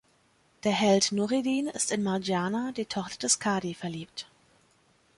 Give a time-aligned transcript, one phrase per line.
[0.63, 4.25] Der Held, Nureddin, ist in Margiana, die Tochter des Cadi, verliebt.